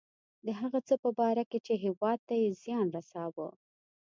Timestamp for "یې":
2.41-2.49